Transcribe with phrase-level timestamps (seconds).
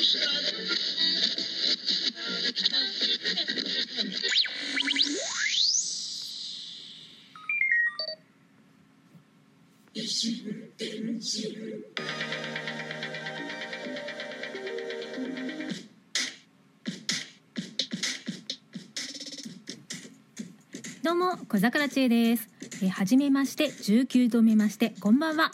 [0.00, 0.06] ど
[21.12, 22.48] うも小桜知恵です。
[22.82, 25.50] えはじめまして19度目ましてこんばんは。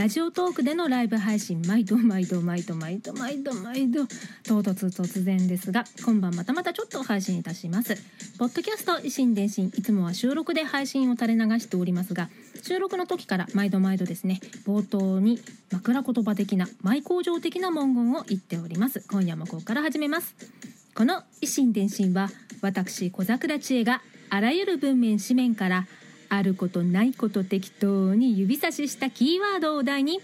[0.00, 4.06] ラジオトークでのライブ配信毎度毎度毎度毎度毎度毎度
[4.44, 7.96] 唐突突然ですが今晩またまたちょっと配信いたします。
[8.38, 12.30] ポッドキャスト維新伝心いつもは収録で配信を垂れ流しておりますが
[12.62, 15.38] 収録の時から毎度毎度ですね冒頭に
[15.70, 19.04] 枕言葉的な舞工場的な文言を言っております。
[19.10, 20.34] 今夜もここから始めます。
[20.94, 22.30] この維新伝心は
[22.62, 25.86] 私小桜知恵があらゆる文面紙面から
[26.30, 30.20] あることないこと適当に指差ししたキーワードをお題に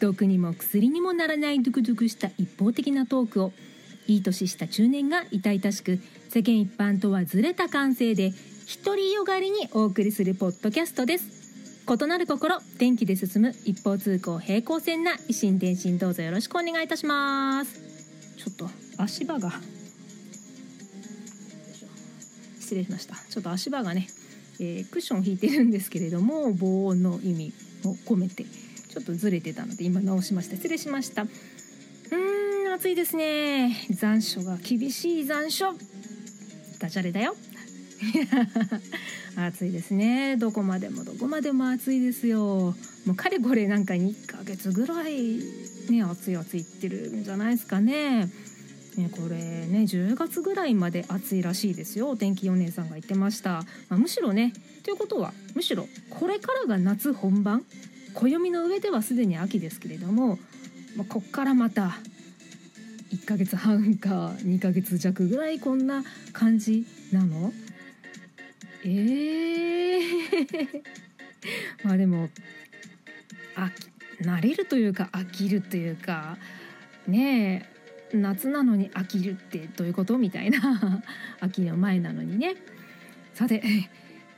[0.00, 3.52] 毒にも薬にもならないドゥクドゥクした一方的なトークを
[4.06, 5.98] いい年した中年が痛々しく
[6.28, 8.32] 世間一般とはずれた感性で
[8.84, 11.44] 独りよがりにお送りするポッドキャストです。
[11.86, 17.78] 異なる心電気で進む一方通行平行線な維新伝心どうぞよろしくお願いいたします
[18.38, 19.52] ちょっと足場が。
[22.58, 23.14] 失礼しました。
[23.14, 24.08] ちょっと足場がね
[24.60, 27.52] えー、クッションを引いてるんですけれども防音の意味
[27.84, 30.56] を込めてちょっとずれてたので今直しました。
[30.56, 31.22] 失礼しました。
[31.22, 33.76] うーん暑いですね。
[33.90, 35.66] 残暑が厳しい残暑。
[36.78, 37.34] ダジャレだよ。
[39.36, 40.36] 暑いですね。
[40.36, 42.74] どこまでもどこまでも暑いですよ。
[43.04, 45.40] もうかれこれなんか2ヶ月ぐらい
[45.90, 48.28] ね暑い暑いってるんじゃないですかね。
[48.96, 52.10] ね、これね10月ぐらいまで暑いらしいですよ。
[52.10, 54.52] お天気お姉さんが言ってました、まあ、むしろね
[54.84, 57.64] ということはむしろこれからが夏本番。
[58.14, 60.38] 暦の上ではすでに秋ですけれども、
[60.96, 61.98] まあ、こっからまた
[63.12, 67.52] 1ヶ月半か2ヶ月弱ぐらいこんな感じなの？
[68.84, 70.82] えー。
[71.84, 72.30] まあでも
[73.56, 73.70] あ
[74.22, 76.38] 慣れるというか飽きるというか
[77.06, 77.73] ねえ。
[78.12, 80.18] 夏なのに飽きるってどういうこと？
[80.18, 81.02] みたいな。
[81.40, 82.54] 秋の前なのにね。
[83.34, 83.62] さて、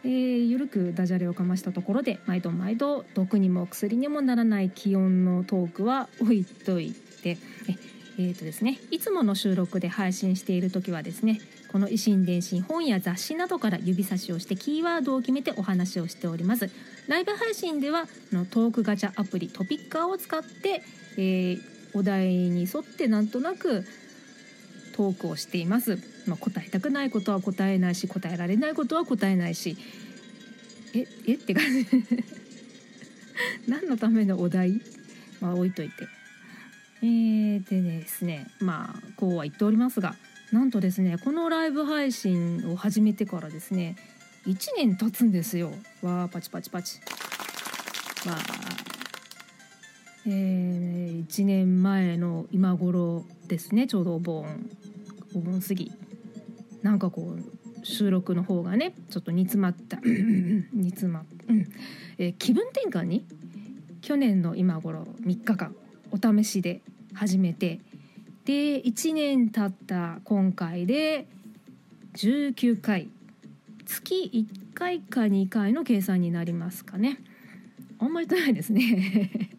[0.05, 7.39] えー、ゆるくダジャレをかましたところで毎度毎度毒にも薬にもならない気温のトークは置いといて。
[7.69, 11.39] ええーとですね、いつもの収録で配信している時はですね
[11.71, 16.71] この維新伝心本や雑誌などから指差しをしてキーワードを決めてお話をしております。
[17.09, 20.83] ライブ配信ではのトークガチャアプリトピッカーを使って、
[21.19, 23.85] えーお題に沿ってなんとなく
[24.95, 29.77] トークをしています、まあ、答えたくないことは答えないし答えられないことは答えないし。
[30.95, 31.35] ええ？
[31.35, 31.87] って感じ。
[33.69, 34.81] 何のためのお題？
[35.41, 36.09] まあ置いといて。
[37.03, 40.17] えー、でですねまあこうは言っておりますが
[40.51, 43.97] なんとですねこのライブ配信を始めてからですね
[44.47, 45.73] 1年経つんですよ。
[46.03, 47.01] わーパチパチパチ。
[48.25, 48.86] まあ
[50.29, 54.69] えー、1年前の今頃ですねちょうどお盆
[55.35, 55.93] お盆過ぎ。
[56.83, 59.99] なんかこう収録の方がねちょっと煮詰まった
[60.73, 61.67] 煮詰まっ、うん。
[62.19, 63.25] えー、気分転換に
[64.03, 65.77] 去年の今頃3日間
[66.11, 66.83] お試しで
[67.15, 67.81] 始めて。
[68.45, 71.29] で1年経った今回で
[72.15, 73.09] 19回。
[73.85, 77.19] 月1回か2回の計算になりますかね。
[77.99, 79.56] あんまりないですね。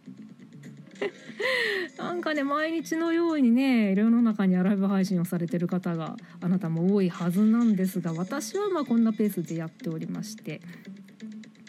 [1.97, 10.61] なんかね毎日のようにね世の中にライブ配信をされてる方があなたも多いはずなんですが私はまあこんなペースでやっておりまして。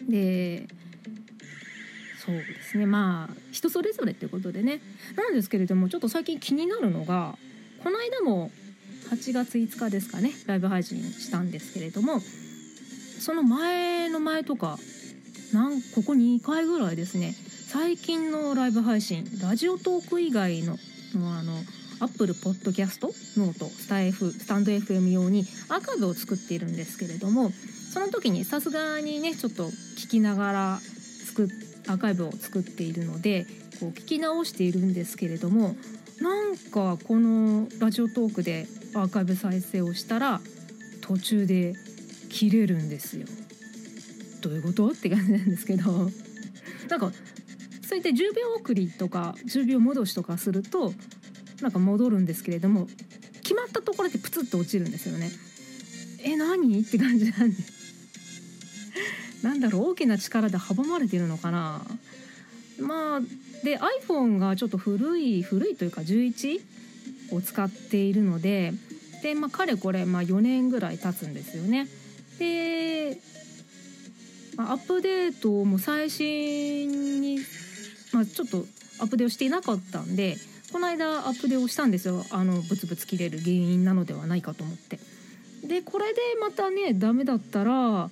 [0.07, 0.67] で
[2.25, 2.85] そうですね。
[2.85, 4.81] まあ人それぞれってことでね。
[5.15, 7.37] なんですけれどもちょっと最近気になるのが
[7.83, 8.51] この間も
[9.09, 14.77] 8月5日ですかねライブ配信したんですけれどもその前の前とか
[15.53, 17.33] なんここ2回ぐらいですね
[17.71, 20.75] 最近のライブ配信ラジオトーク以外の
[21.15, 21.53] あの
[21.99, 27.51] アップルポッドキャストノートスタ F スタンド FM 用にアーカイブを作っているんですけれども
[27.93, 30.79] その時にさすがにねちょっと聞きながら
[31.27, 31.47] 作
[31.87, 33.45] アーカイブを作っているので
[33.79, 35.75] こう聞き直しているんですけれども
[36.21, 38.65] なんかこのラジオトークで
[38.95, 40.41] アーカイブ再生をしたら
[41.01, 41.75] 途中で
[42.31, 43.27] 切れるんですよ。
[44.41, 44.87] どういうこと？
[44.87, 46.09] って感じなんですけど
[46.89, 47.11] なんか
[47.89, 50.93] そういって10秒送りとか10秒戻しとかすると
[51.59, 52.85] なんか戻るんですけれども
[53.41, 55.31] 決まったところでプツッと落ちるんですよね。
[56.23, 56.79] え何？
[56.79, 57.57] って感じなんで
[59.41, 59.89] なんだろう？
[59.89, 61.81] 大きな力で阻まれてるのかな？
[62.79, 63.21] まあ
[63.63, 66.61] で iPhone がちょっと古い古いというか11
[67.31, 68.71] を使っているので
[69.23, 71.87] で、まあ、かれこれ、まあ、4年ぐらい経つんですよね。
[72.37, 73.19] で、
[74.55, 77.39] まあ、アップデートも最新に、
[78.11, 78.65] まあ、ちょっと
[78.99, 80.37] アップデートしていなかったんで
[80.71, 82.25] この間アップデートしたんですよ。
[82.31, 84.99] あのブツブツ切れる原因なのではないかと思って。
[85.67, 88.09] でこれでまたねダメだったら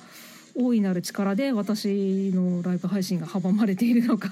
[0.56, 4.30] 大いなる力で私のライブ配信が阻まれているのか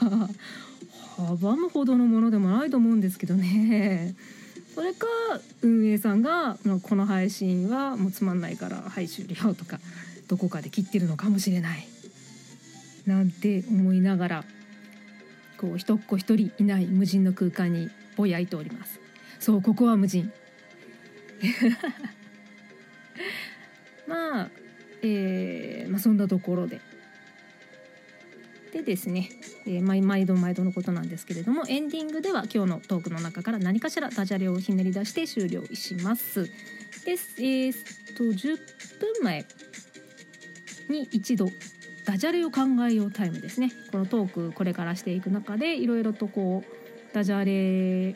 [1.17, 4.15] 阻むほどのものでもないと思うんですけどね。
[4.73, 5.07] それか
[5.61, 9.79] 運営さんがこの配信はもうつまんないからはい終了とか
[10.27, 11.87] どこかで切ってるのかもしれない。
[13.05, 14.43] なんて思いながら
[15.65, 18.99] こう一っ子一人いない無人の空間にぼやいております。
[19.39, 20.31] そうここは無人。
[24.07, 24.49] まあ
[25.01, 26.79] えー、まあ、そんなところで。
[28.71, 29.29] でですね、
[29.65, 36.51] えー、毎度毎度のことなんですけれどもエンディングでは今日のトークの中から何かしらダジャレをひねり出して終了します。
[37.05, 37.75] です、えー、っ
[38.15, 38.57] と10
[38.99, 39.45] 分前
[40.89, 41.49] に一度
[42.05, 43.71] ダジャレを考えようタイムですね。
[43.91, 48.15] このトークこれからしていく中でいろいろとこうダジャレ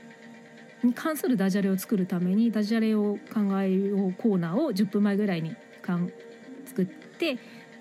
[0.83, 6.11] に関するダジャレを作るためにダジャレを考えようコーナーを10分前ぐらいにかん
[6.65, 7.37] 作って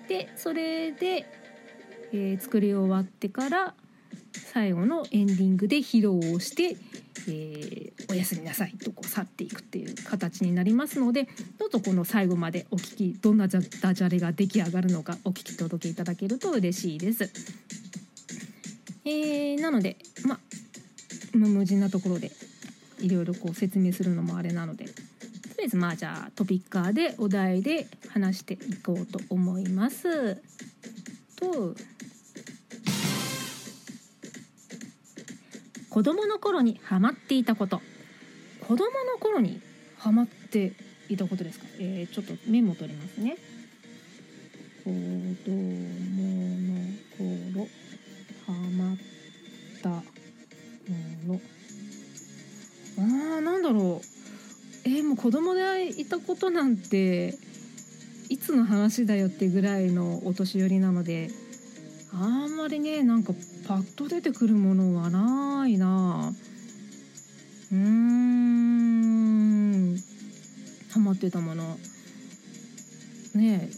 [0.07, 1.39] でそれで
[2.11, 3.73] えー、作り終わってから
[4.33, 6.75] 最後のエンディングで披露をして、
[7.27, 9.58] えー、おやすみなさいとこう去っていく。
[10.09, 11.27] 形になりますので
[11.57, 17.31] どうぞこの最後までお聞きどんなダジャレが出来上がるのかお聞き届けいただけると嬉しいです。
[19.05, 20.39] えー、なのでまあ
[21.33, 22.31] 無人なところで
[22.99, 24.95] いろいろこう説明するのもあれなのでとり
[25.63, 30.41] あえずまあじゃあトピッカーでお題で話していこうと思います。
[31.35, 31.75] と
[35.89, 37.81] 子供の頃にハマっていたこと
[38.61, 39.59] 子供の頃に
[39.99, 40.73] ハマって
[41.09, 43.37] いたことですか、えー、ちょっとメモ取りますね。
[44.83, 44.89] 子
[45.45, 45.51] 供
[46.61, 46.79] の
[47.17, 47.67] 頃
[48.47, 48.97] ハマっ
[49.83, 50.03] たも
[51.27, 51.41] の。
[52.97, 54.89] あーなんだろう。
[54.89, 57.35] えー、もう子供でいたことなんて
[58.29, 61.29] いつの話だよってぐらいのお年寄りなので
[62.13, 63.33] あんまりねなんか
[63.67, 65.58] パッと出てくるものはな
[70.89, 71.77] ハマってたもの。
[73.35, 73.69] ね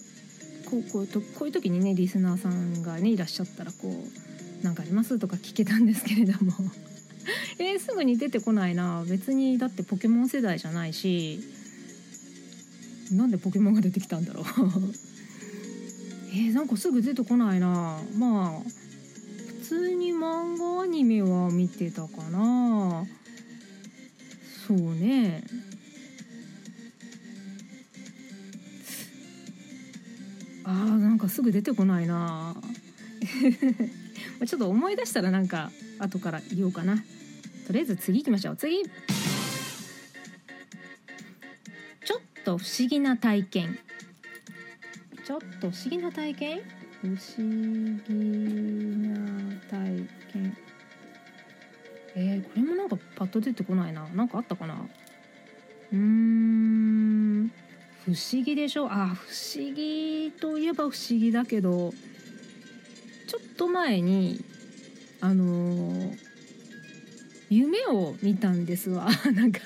[0.69, 3.94] こうこうこういう時にねリスナーさんがねいらっしゃったらこう
[4.63, 6.54] 「何かあります?」とか聞けたんですけれども。
[7.60, 9.04] えー、すぐに出てこないな。
[9.08, 11.40] 別にだってポケモン世代じゃないし。
[13.12, 14.46] なんでポケモンが出てきたんだろう。
[16.34, 18.02] えー、なんかすぐ出てこないな。
[18.18, 18.69] まあ
[19.62, 23.06] 普通に漫画アニメは見てたかな。
[24.68, 25.44] そうね。
[31.31, 32.56] すぐ出てこないな。
[34.45, 37.04] ちょっと思い出したらなんか後から言おうかな。
[37.68, 38.56] とりあえず次行きましょう。
[38.57, 38.83] 次。
[38.83, 43.80] ちょっと不思議な体験。
[45.24, 46.62] ちょっと不思議な体験？
[47.01, 47.18] 不思
[48.07, 48.13] 議
[49.07, 49.16] な
[49.69, 50.57] 体験。
[52.16, 54.07] えー、これもなんかパッと出てこないな。
[54.13, 54.86] 何かあったかな？
[55.94, 56.60] うーん
[58.06, 58.88] 不思議でしょ？
[58.92, 59.28] あ不
[59.60, 61.94] 思議といえば不思議だけど
[63.28, 64.44] ちょっと前に
[65.22, 66.18] あのー、
[67.50, 69.08] 夢を見たんですわ。
[69.34, 69.60] なんか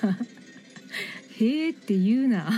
[1.38, 2.50] へえって言うな。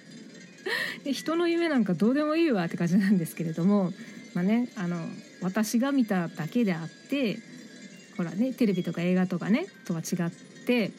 [1.04, 3.92] で人の夢なんかどうでもいいわって感じなんですけれども、
[4.34, 5.08] まあね、あの
[5.40, 7.38] 私が見ただけであって
[8.16, 10.30] ほらねテレビとか映画とかねとは違っ
[10.66, 10.90] て、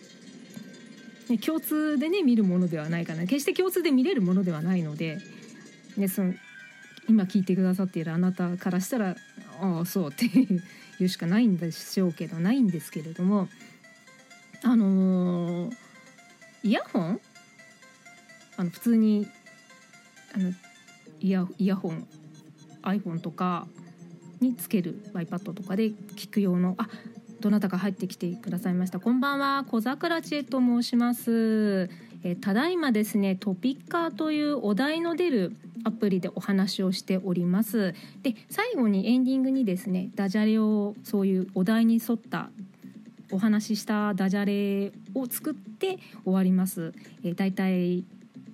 [1.30, 3.22] ね、 共通でね見るものではないかな。
[3.24, 5.20] 決して共通で見れるものではないので、
[5.98, 6.34] ね、その
[7.10, 9.16] 今聞いてくださっているあなたからしたら
[9.62, 10.62] ああそうってい
[11.00, 13.48] うしかないんでしょうけどないんですけれども
[14.64, 15.76] あのー、
[16.64, 17.22] イヤホン？
[18.58, 19.28] あの普通に
[20.36, 20.52] あの
[21.20, 22.08] イヤイヤホン
[22.84, 23.68] iPhone とか
[24.40, 26.88] につける iPad とかで聞く用のあ
[27.40, 29.00] どなたか入ってきてくださいました。
[29.00, 29.66] こんばんは。
[29.70, 31.90] 小桜知恵と申します。
[32.24, 37.94] えただいまですねトピッカーというお題の出るアプリでお話をしております。
[38.24, 42.50] で最後にエンディングにですねダジャレをそういうお題に沿った
[43.32, 48.06] お話ししたダジャレを作って終わります、えー、だいたい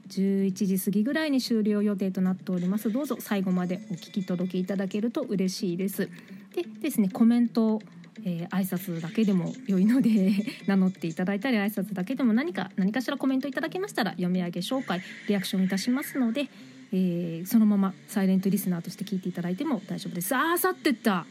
[0.10, 2.92] 11時過ぎぐらいに終了予定となっております。
[2.92, 6.10] どうぞ最後までお聞き届けいただけると嬉しいです。
[6.54, 7.82] でですねコメント
[8.26, 10.10] えー、挨拶だけでも良いので
[10.68, 16.48] 名乗っていただいたり挨拶だけでも何か何かしらコメントいただけましたら読み上げ紹介リアクションいたしますので、
[16.92, 20.36] えー、そのままサイレントリスナーとして聞いていただいても大丈夫です。
[20.36, 21.26] ああ去ってった。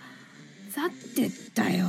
[0.70, 1.86] 去ってったよ。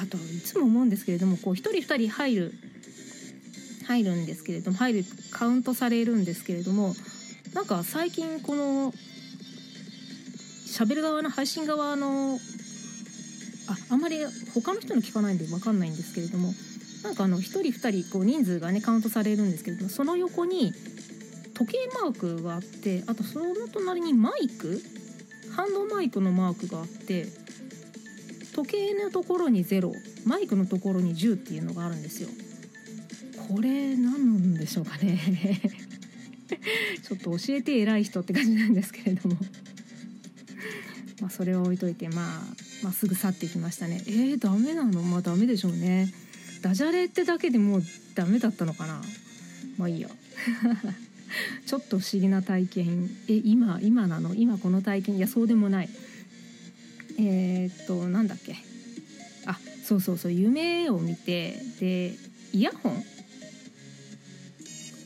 [0.00, 2.54] あといつも思うんですけれどもこう1人2人入る
[3.86, 6.94] 入るんですけれども入るカウントされるんですけれども
[7.52, 8.92] なんか最近この
[10.66, 12.38] 喋る側の配信側の
[13.72, 14.18] ああんまり
[14.54, 16.52] 他の人の聞かないんで分かんないんですけれども
[17.02, 20.72] なんかあの1人2人こう人数がねカウントされるんですけれどもその横に
[21.54, 24.80] 時計マークがあってあとその隣にマイク
[25.54, 27.26] ハンドマイクのマークがあって
[28.54, 29.92] 時計のところに0
[30.26, 32.28] マイクのところに10っていうのがあるんですよ。
[33.48, 35.18] これ何なんでしょうかね
[37.02, 39.36] ちょっと教えて偉い人って感じなんですけれども
[41.22, 42.40] まあそれを置いといて、まあ、
[42.82, 44.02] まあすぐ去っていきましたね。
[44.08, 45.02] えー、ダメなの？
[45.02, 46.12] まあダメでしょうね。
[46.62, 47.82] ダジャレってだけでもう
[48.16, 49.00] ダメだったのかな？
[49.78, 50.08] まあいいや。
[51.64, 53.08] ちょっと不思議な体験。
[53.28, 54.34] え今今なの？
[54.34, 55.16] 今この体験？
[55.16, 55.88] いやそうでもない。
[57.20, 58.56] えー、っとなんだっけ？
[59.46, 60.32] あそうそうそう。
[60.32, 62.16] 夢を見てで
[62.52, 63.04] イヤホン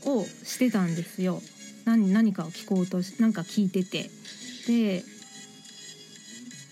[0.06, 1.42] をしてたんですよ。
[1.84, 4.10] 何何かを聞こうとしなんか聞いてて。
[4.66, 5.04] で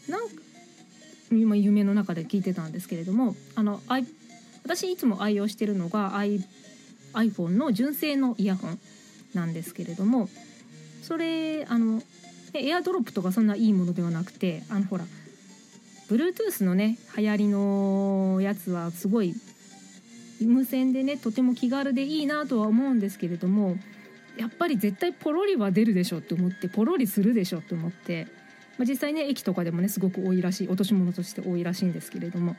[0.09, 0.35] なんか
[1.31, 3.81] 今夢の中で聞いてたんですけれどもあの
[4.63, 6.13] 私いつも愛用してるのが
[7.13, 8.79] iPhone の純正のイヤホン
[9.35, 10.29] なんですけれども
[11.03, 12.03] それあの
[12.55, 15.05] エアドロップとかそんないいものではなくてあのほら
[16.09, 19.35] Bluetooth のね流行りのやつはすごい
[20.41, 23.77] 無線でねとても気軽でいいなとは思うんですけれども
[24.37, 28.27] やっぱり絶対ポロリは出るでしょって思ってポロリするでしょって思って、
[28.79, 32.57] まあ、実際ね駅とかでもねすごく多いらしい落とし物として多いらしいんですけれども、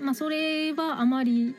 [0.00, 1.54] まあ、それはあまり、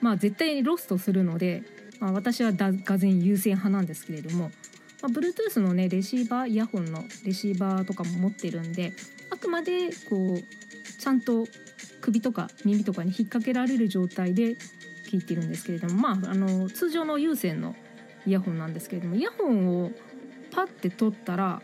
[0.00, 1.62] まあ、絶対にロストするので、
[2.00, 4.50] まあ、私はがぜ優先派なんですけれども、
[5.02, 8.92] まあ、Bluetooth のねレシーバーイヤホンのレシーバーとかも持ってるんで
[9.30, 11.46] あくまでこうちゃんと
[12.00, 14.56] 首とか耳とかに引っ掛けられる状態で
[15.10, 15.94] 聞いてるんですけれども。
[15.94, 17.74] まああの通常の有線の
[18.26, 19.90] イヤホンなんですけれどもイヤホンを
[20.50, 21.62] パッて取ったら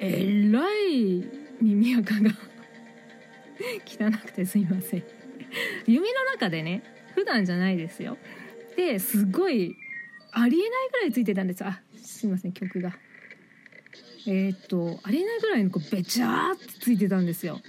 [0.00, 1.24] えらい
[1.60, 2.30] 耳垢が
[3.86, 5.04] 汚くてすいません。
[5.86, 6.82] 夢の中でね
[7.14, 8.16] 普段じゃないですよ。
[8.76, 9.76] ですごい
[10.32, 11.64] ありえないぐらいついてたんです。
[11.64, 12.98] あすいません曲が。
[14.26, 17.60] えー、っとありえないぐらいのこうべちゃーってついてたんですよ。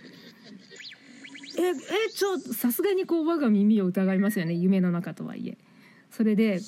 [1.59, 1.73] ええ
[2.13, 4.53] ちょさすがにこう我が耳を疑いますよね。
[4.53, 5.57] 夢の中とはいえ。
[6.09, 6.61] それで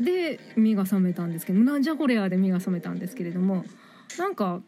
[0.00, 3.64] で目が覚めたんですけどなんじゃこりゃで目が覚めたんですけれども
[4.18, 4.60] なんか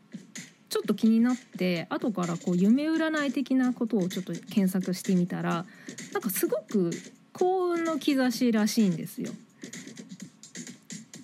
[0.69, 5.65] ちょっと気になって後からこう夢占い的なことをちょっと検索してみたら
[6.13, 6.91] なんかすごく
[7.33, 9.33] 幸運の兆しらしいんですよ。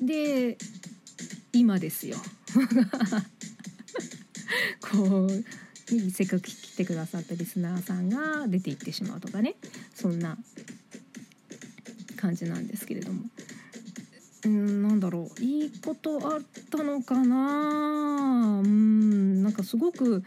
[0.00, 0.58] で
[1.52, 2.16] 今ですよ。
[4.80, 5.44] こう
[6.10, 9.56] せっかく来てくださったリスナーさんが出て行ってしまうとかね
[9.94, 10.36] そんな
[12.16, 13.22] 感じなんですけれども
[14.46, 15.42] うんなんだろう。
[15.42, 18.60] いいことあったのかな。
[18.64, 20.22] うんなんかすごく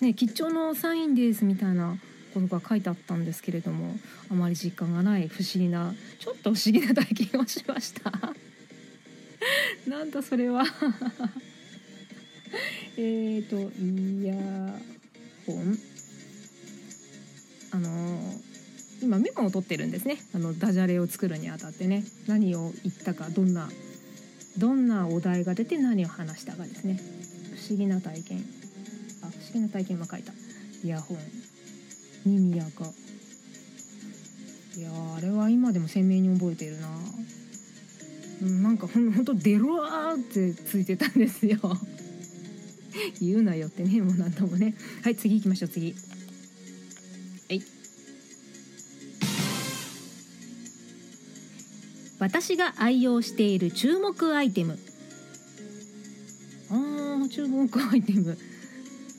[0.00, 1.96] ね吉兆のサインですみたいな
[2.32, 3.96] ことが書いてあったんですけれども
[4.30, 8.12] あまり実感がない不思議なちょっと不思議な体験をしました。
[9.88, 10.64] なんだそれは。
[12.96, 14.34] えっとイヤ
[15.46, 15.78] ホン？
[17.72, 18.40] あの
[19.02, 20.18] 今メモを取ってるんですね。
[20.34, 22.04] あのダジャレを作るにあたってね。
[22.26, 23.68] 何を言ったかどんな
[24.58, 27.00] どんなお題が出て何を話したかですね。
[27.54, 28.44] 不思議な体験。
[29.22, 30.32] あ不思議な体験も書いた。
[30.84, 31.18] イヤホン。
[32.26, 32.84] 耳垢。
[34.76, 36.88] いやあれは今でも鮮明に覚えてるな。
[38.62, 41.58] なんかほんほんとデロワーってついてたんですよ。
[43.20, 44.74] 言うなよってねもう何ともね。
[45.02, 45.94] はい次行きましょう次。
[52.20, 54.78] 私が愛用している注目アイテム。
[56.70, 58.36] あー注目アイテム。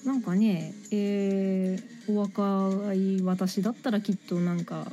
[0.06, 4.86] なんかねえー、お若い私だったらきっとなんか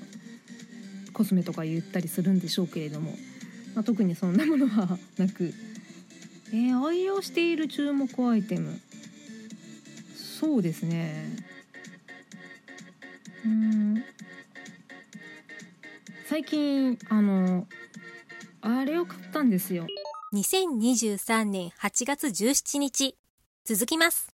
[1.12, 3.12] コスメとか言ったりするんでしょうけれども、
[3.75, 5.53] まあ、特にそんなものは なく。
[6.50, 8.81] えー、愛用している注目アイテム。
[10.41, 11.37] そうですね。
[13.45, 14.03] うん。
[16.27, 17.67] 最近あの
[18.61, 19.87] あれを買ったんですよ。
[20.35, 23.17] 2023年8月17日。
[23.65, 24.27] 続きます。